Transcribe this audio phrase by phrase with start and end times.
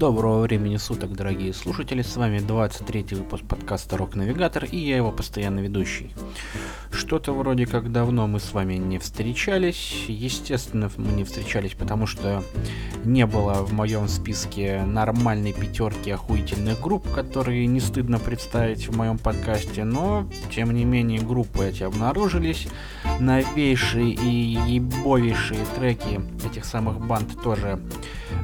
[0.00, 5.12] Доброго времени суток, дорогие слушатели, с вами 23 выпуск подкаста Рок Навигатор и я его
[5.12, 6.14] постоянный ведущий.
[6.90, 12.42] Что-то вроде как давно мы с вами не встречались, естественно мы не встречались, потому что
[13.04, 19.18] не было в моем списке нормальной пятерки охуительных групп, которые не стыдно представить в моем
[19.18, 22.68] подкасте, но тем не менее группы эти обнаружились,
[23.20, 27.80] новейшие и ебовейшие треки этих самых банд тоже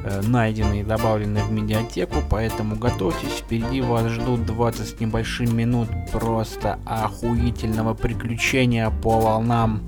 [0.04, 5.88] э, найдены и добавлены в медиатеку, поэтому готовьтесь, впереди вас ждут 20 с небольшим минут
[6.12, 9.82] просто охуительного приключения по волнам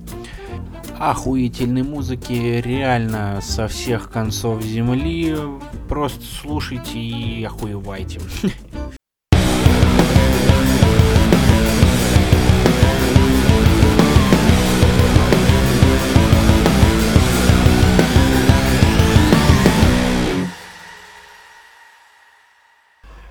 [0.98, 2.32] охуительной музыки
[2.64, 5.36] реально со всех концов земли.
[5.88, 8.20] Просто слушайте и охуевайте.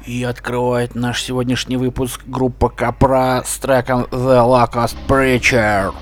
[0.08, 5.94] И открывает наш сегодняшний выпуск группа Капра с треком The Locust Preacher.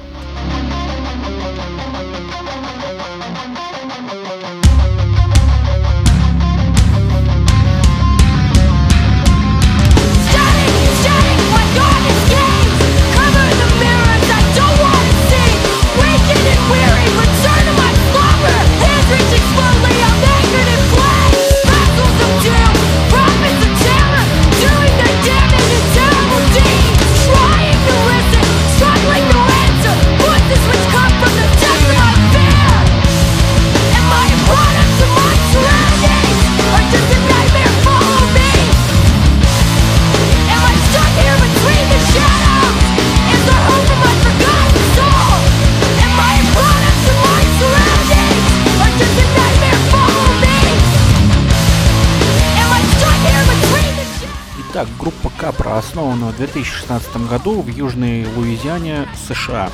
[55.77, 59.69] Основана в 2016 году в Южной Луизиане, США.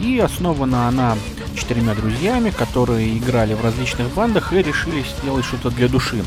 [0.00, 1.16] И основана она
[1.56, 6.22] четырьмя друзьями, которые играли в различных бандах и решили сделать что-то для души.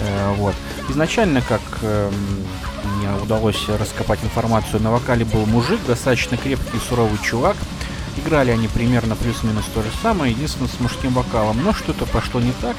[0.00, 0.54] Э, вот.
[0.88, 2.10] Изначально, как э,
[2.84, 7.56] мне удалось раскопать информацию, на вокале был мужик, достаточно крепкий и суровый чувак.
[8.16, 12.52] Играли они примерно плюс-минус то же самое, единственное с мужским вокалом, но что-то пошло не
[12.60, 12.76] так.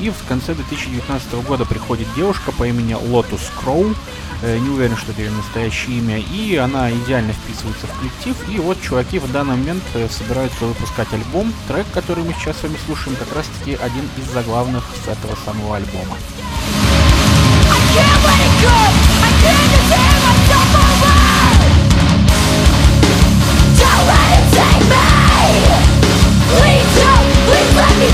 [0.00, 3.96] И в конце 2019 года приходит девушка по имени Crow,
[4.35, 8.58] Э, не уверен, что это ее настоящее имя, и она идеально вписывается в коллектив, и
[8.58, 11.52] вот чуваки в данный момент э, собираются выпускать альбом.
[11.68, 15.36] Трек, который мы сейчас с вами слушаем, как раз таки один из заглавных с этого
[15.44, 16.16] самого альбома.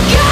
[0.02, 0.31] Don't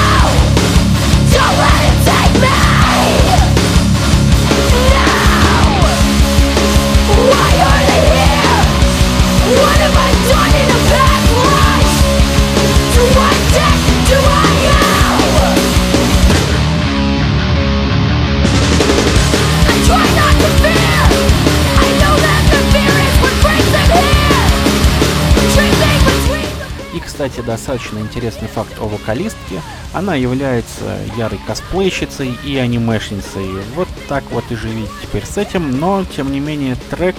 [27.31, 29.63] кстати, достаточно интересный факт о вокалистке.
[29.93, 33.47] Она является ярой косплейщицей и анимешницей.
[33.75, 37.17] Вот так вот и живите теперь с этим, но, тем не менее, трек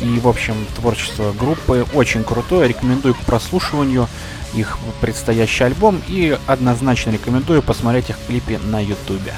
[0.00, 2.68] и, в общем, творчество группы очень крутое.
[2.68, 4.08] Рекомендую к прослушиванию
[4.54, 9.34] их предстоящий альбом и однозначно рекомендую посмотреть их клипы на ютубе.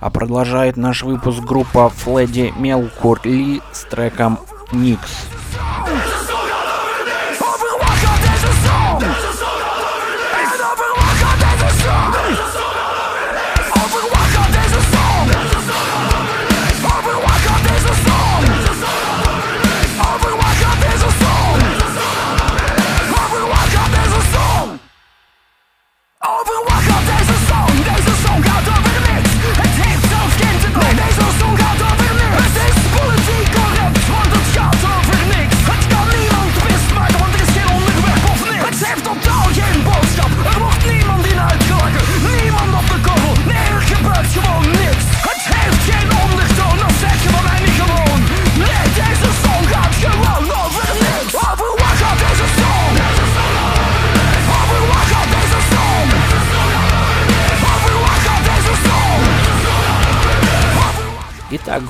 [0.00, 4.38] А продолжает наш выпуск группа Флэдди Мелкурли с треком
[4.72, 5.39] «Никс».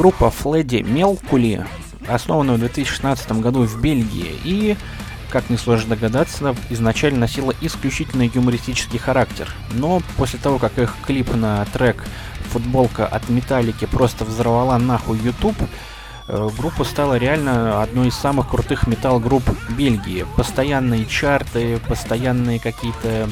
[0.00, 1.66] Группа Фледи Мелкули,
[2.08, 4.74] основана в 2016 году в Бельгии и,
[5.28, 9.52] как несложно догадаться, изначально носила исключительно юмористический характер.
[9.74, 12.02] Но после того, как их клип на трек
[12.50, 15.60] «Футболка от Металлики» просто взорвала нахуй YouTube,
[16.28, 20.24] э, группа стала реально одной из самых крутых металл-групп Бельгии.
[20.34, 23.28] Постоянные чарты, постоянные какие-то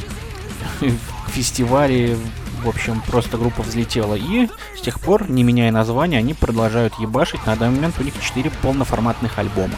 [1.28, 2.18] фестивали,
[2.62, 4.14] в общем, просто группа взлетела.
[4.14, 7.44] И с тех пор, не меняя название, они продолжают ебашить.
[7.46, 9.74] На данный момент у них 4 полноформатных альбома.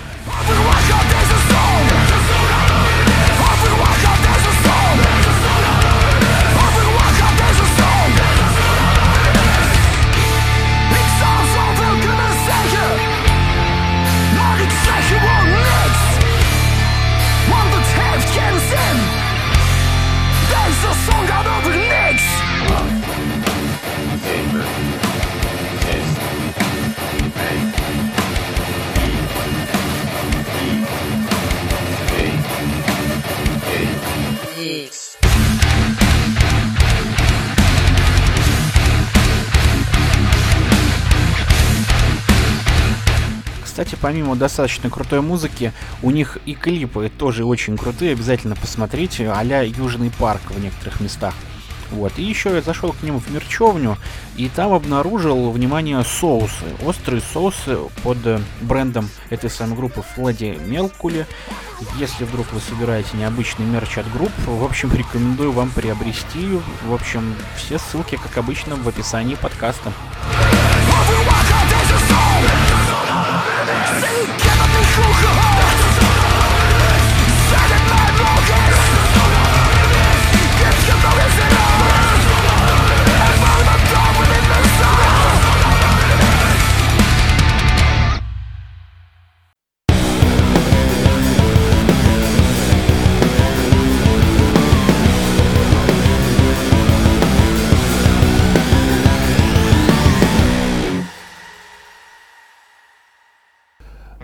[43.80, 45.72] Кстати, помимо достаточно крутой музыки,
[46.02, 51.32] у них и клипы тоже очень крутые, обязательно посмотрите, а-ля Южный парк в некоторых местах.
[51.90, 52.12] Вот.
[52.18, 53.96] И еще я зашел к нему в мерчевню,
[54.36, 56.66] и там обнаружил, внимание, соусы.
[56.84, 61.26] Острые соусы под э, брендом этой самой группы Флади Мелкули.
[61.96, 66.60] Если вдруг вы собираете необычный мерч от групп, в общем, рекомендую вам приобрести.
[66.86, 69.90] В общем, все ссылки, как обычно, в описании подкаста.
[73.98, 75.49] Chcę kierować uchą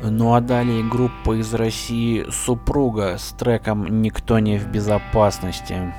[0.03, 5.95] Ну а далее группа из России «Супруга» с треком «Никто не в безопасности».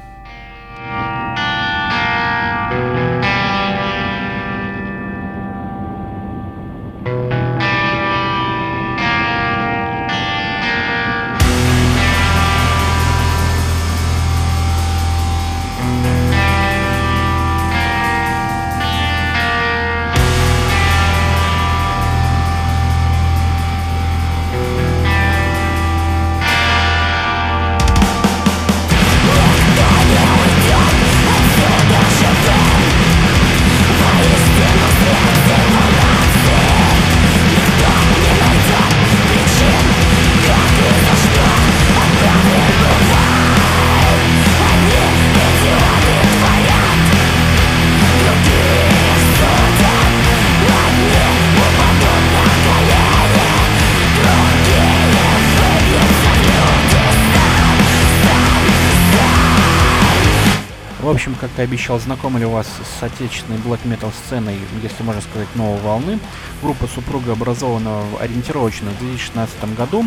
[61.18, 65.81] Общем, как и обещал, знакомлю вас с отечественной блэк метал сценой, если можно сказать, новой
[65.81, 66.19] волны.
[66.62, 70.06] Группа «Супруга» образована ориентировочно в 2016 году,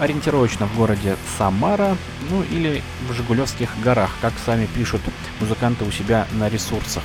[0.00, 1.94] ориентировочно в городе Самара,
[2.30, 5.02] ну или в Жигулевских горах, как сами пишут
[5.40, 7.02] музыканты у себя на ресурсах.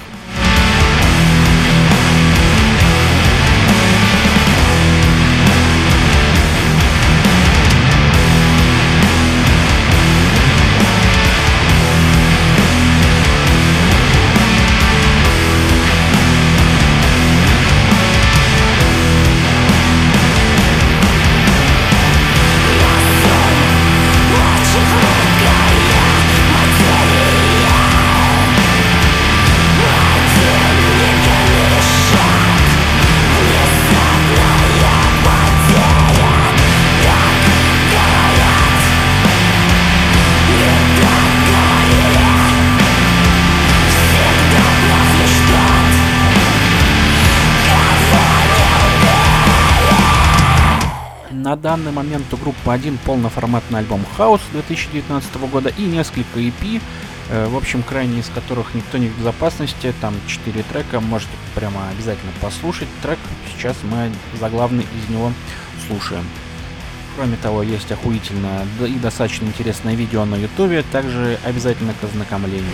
[51.61, 56.81] Данный момент у группы один полноформатный альбом House 2019 года и несколько EP,
[57.29, 61.89] э, в общем, крайне из которых никто не в безопасности, там 4 трека, можете прямо
[61.89, 63.19] обязательно послушать трек,
[63.53, 65.31] сейчас мы заглавный из него
[65.87, 66.25] слушаем.
[67.15, 72.71] Кроме того, есть охуительно и достаточно интересное видео на ютубе, также обязательно к ознакомлению.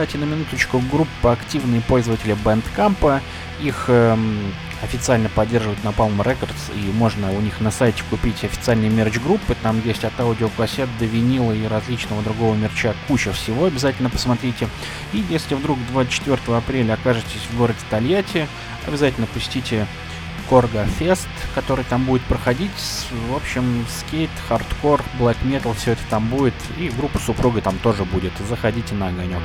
[0.00, 3.20] Кстати, на минуточку, группа активные пользователи Bandcamp.
[3.60, 4.50] Их эм,
[4.82, 9.54] официально поддерживают Napalm Records, и можно у них на сайте купить официальные мерч группы.
[9.62, 13.66] Там есть от аудиокассет до винила и различного другого мерча куча всего.
[13.66, 14.68] Обязательно посмотрите.
[15.12, 18.48] И если вдруг 24 апреля окажетесь в городе Тольятти,
[18.86, 19.86] обязательно посетите
[20.50, 22.70] Корга Fest, который там будет проходить.
[23.28, 26.54] В общем, скейт, хардкор, блэк метал, все это там будет.
[26.76, 28.32] И группа супруга там тоже будет.
[28.48, 29.40] Заходите на огонек.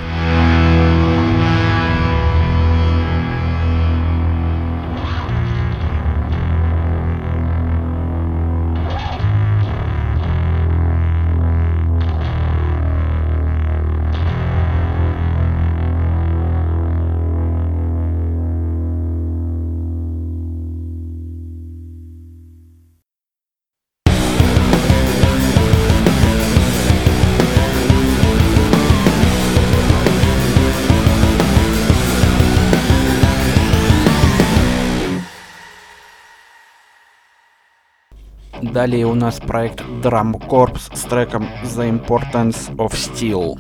[38.76, 43.56] Далее у нас проект Drum Corps с треком The Importance of Steel.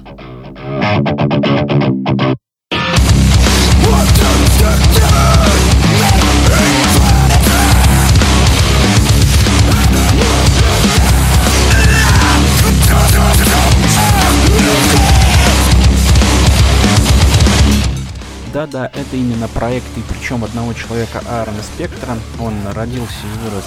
[18.53, 22.17] Да-да, это именно проект, и причем одного человека Аарона Спектра.
[22.37, 23.63] Он родился и вырос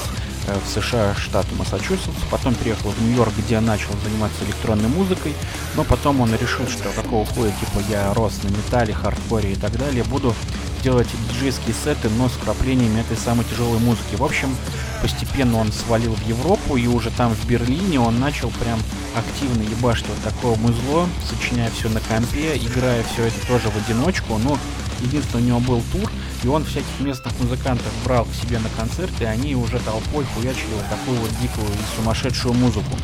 [0.65, 5.35] в США, штат Массачусетс, потом переехал в Нью-Йорк, где начал заниматься электронной музыкой,
[5.77, 9.77] но потом он решил, что какого хуя, типа я рос на металле, хардкоре и так
[9.79, 10.35] далее, буду
[10.83, 14.15] делать диджейские сеты, но с вкраплениями этой самой тяжелой музыки.
[14.17, 14.55] В общем,
[15.03, 18.79] постепенно он свалил в Европу, и уже там в Берлине он начал прям
[19.17, 24.39] активно ебашить вот такое музло, сочиняя все на компе, играя все это тоже в одиночку,
[24.39, 24.59] но
[25.01, 26.11] единственное, у него был тур,
[26.43, 30.75] и он всяких местных музыкантов брал к себе на концерты, и они уже толпой хуячили
[30.75, 32.97] вот такую вот дикую и сумасшедшую музыку.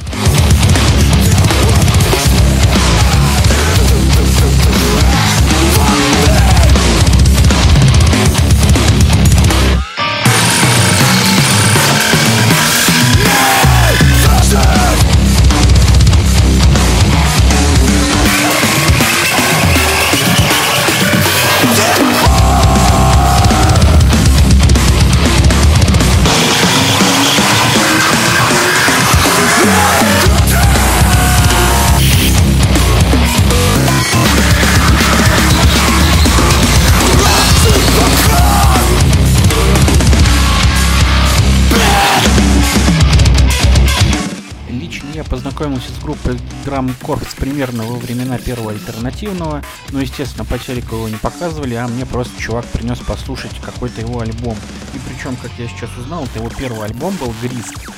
[46.25, 51.09] Познакомился с группой Drum Corps примерно во времена первого альтернативного, но, естественно, по телеку его
[51.09, 54.57] не показывали, а мне просто чувак принес послушать какой-то его альбом.
[54.95, 57.91] И причем, как я сейчас узнал, это его первый альбом был Гриск.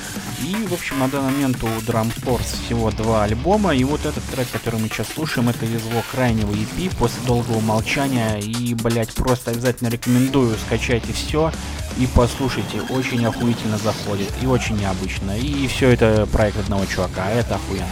[0.43, 4.23] И, в общем, на данный момент у Drum Force всего два альбома, и вот этот
[4.25, 9.13] трек, который мы сейчас слушаем, это из его крайнего EP после долгого молчания, и, блять,
[9.13, 11.51] просто обязательно рекомендую, скачайте все
[11.99, 17.31] и послушайте, очень охуительно заходит, и очень необычно, и все это проект одного чувака, а
[17.31, 17.87] это охуенно.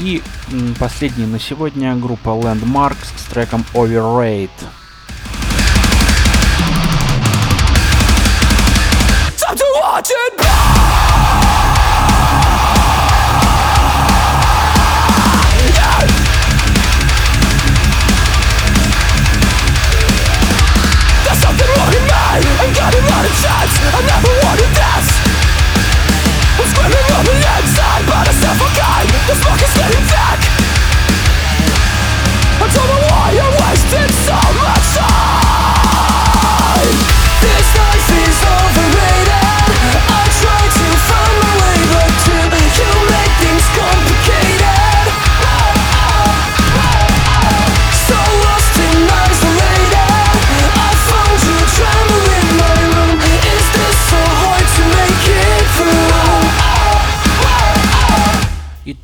[0.00, 0.22] И
[0.78, 4.48] последний на сегодня группа Landmarks с треком Overrate.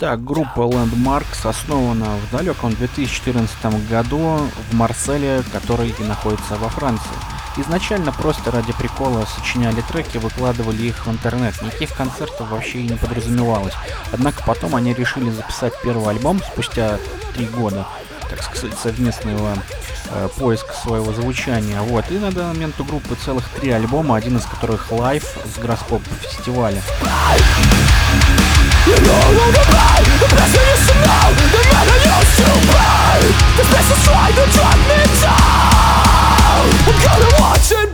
[0.06, 4.38] Итак, группа Landmvrks основана в далеком 2014 году
[4.70, 7.10] в Марселе, который находится во Франции.
[7.56, 11.60] Изначально просто ради прикола сочиняли треки, выкладывали их в интернет.
[11.60, 13.74] Никаких концертов вообще и не подразумевалось.
[14.12, 17.00] Однако потом они решили записать первый альбом спустя
[17.34, 17.84] три года,
[18.30, 19.54] так сказать, совместного
[20.10, 21.80] э, поиска своего звучания.
[21.80, 22.04] Вот.
[22.12, 26.02] И на данный момент у группы целых три альбома, один из которых live с Гроспоп
[26.22, 26.80] фестиваля.
[28.86, 32.46] You no longer buy the best I used to know The man I used to
[32.70, 32.86] be
[33.58, 37.85] The special trying to drag me down I'm gonna watch it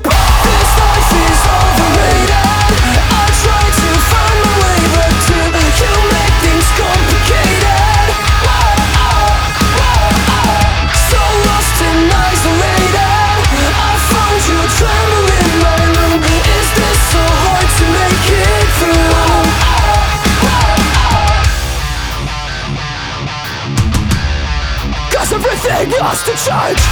[26.25, 26.83] to change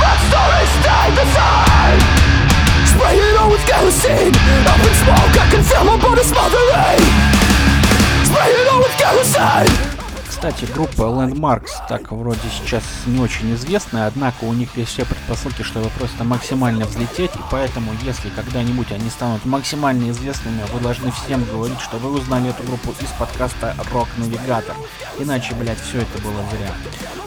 [0.00, 2.00] But stories stay the same.
[2.86, 4.34] Spray it on with kerosene.
[4.66, 7.02] Up in smoke, I can feel my body smothering.
[8.26, 9.87] Spray it on with kerosene
[10.38, 15.62] кстати, группа Landmarks так вроде сейчас не очень известная, однако у них есть все предпосылки,
[15.62, 21.44] чтобы просто максимально взлететь, и поэтому, если когда-нибудь они станут максимально известными, вы должны всем
[21.44, 24.76] говорить, что вы узнали эту группу из подкаста Rock Navigator.
[25.18, 26.72] Иначе, блядь, все это было зря.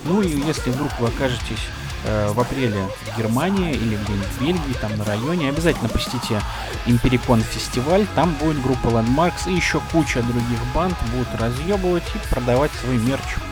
[0.05, 1.67] Ну и если вдруг вы окажетесь
[2.05, 6.41] э, в апреле в Германии или где-нибудь в Бельгии, там на районе, обязательно посетите
[6.85, 12.71] Империкон фестиваль, там будет группа Landmarks и еще куча других банд будут разъебывать и продавать
[12.81, 13.50] свой мерч.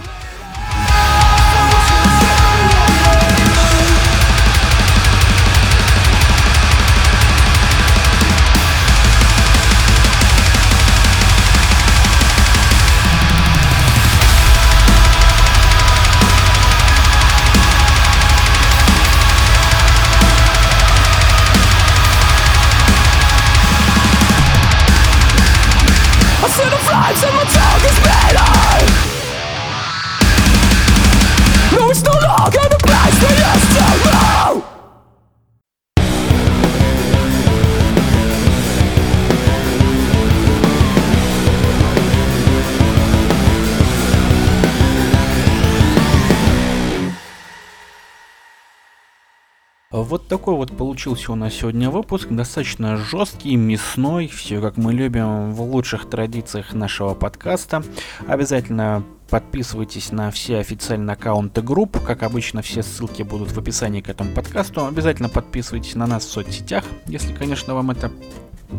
[50.10, 55.54] Вот такой вот получился у нас сегодня выпуск, достаточно жесткий, мясной, все как мы любим
[55.54, 57.84] в лучших традициях нашего подкаста.
[58.28, 64.10] Обязательно подписывайтесь на все официальные аккаунты групп, как обычно все ссылки будут в описании к
[64.10, 64.88] этому подкасту.
[64.88, 68.12] Обязательно подписывайтесь на нас в соцсетях, если, конечно, вам это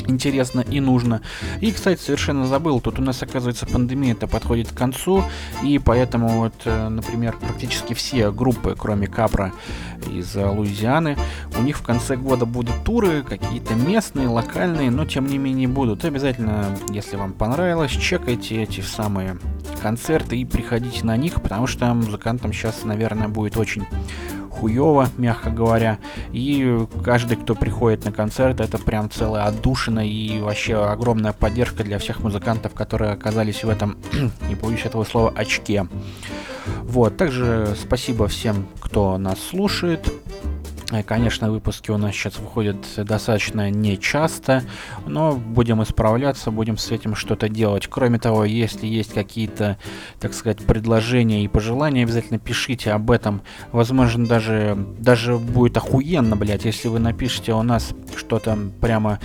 [0.07, 1.23] интересно и нужно.
[1.61, 5.25] И, кстати, совершенно забыл, тут у нас, оказывается, пандемия это подходит к концу,
[5.63, 9.53] и поэтому вот, э, например, практически все группы, кроме Капра
[10.09, 11.17] из Луизианы,
[11.59, 16.05] у них в конце года будут туры, какие-то местные, локальные, но тем не менее будут.
[16.05, 19.39] обязательно, если вам понравилось, чекайте эти самые
[19.83, 23.85] концерты и приходите на них, потому что музыкантам сейчас, наверное, будет очень
[24.51, 25.99] хуево, мягко говоря.
[26.33, 31.99] И каждый, кто приходит на концерт, это прям целая отдушина и вообще огромная поддержка для
[31.99, 33.97] всех музыкантов, которые оказались в этом,
[34.49, 35.87] не боюсь этого слова, очке.
[36.83, 40.13] Вот, также спасибо всем, кто нас слушает.
[40.91, 44.63] Э, конечно, выпуски у нас сейчас выходят достаточно нечасто,
[45.07, 47.87] но будем исправляться, будем с этим что-то делать.
[47.89, 49.79] Кроме того, если есть какие-то,
[50.19, 53.43] так сказать, предложения и пожелания, обязательно пишите об этом.
[53.73, 59.21] Возможно, даже, даже будет охуенно, блядь, если вы напишите у нас что-то прямо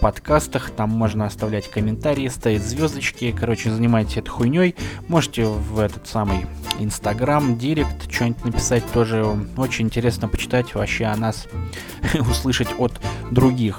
[0.00, 4.74] подкастах, там можно оставлять комментарии, ставить звездочки, короче, занимайтесь этой хуйней.
[5.08, 6.46] Можете в этот самый
[6.78, 9.24] Инстаграм, Директ что-нибудь написать тоже.
[9.56, 11.46] Очень интересно почитать вообще о нас,
[12.14, 13.78] услышать от других.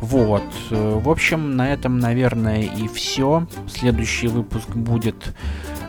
[0.00, 0.44] Вот.
[0.70, 3.46] В общем, на этом, наверное, и все.
[3.68, 5.34] Следующий выпуск будет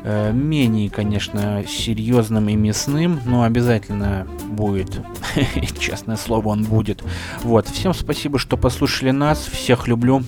[0.04, 5.02] э, менее, конечно, серьезным и мясным, но обязательно будет.
[5.80, 7.04] Честное слово, он будет.
[7.44, 7.68] Вот.
[7.68, 9.46] Всем спасибо, что послушали нас.
[9.46, 10.24] Всех люблю.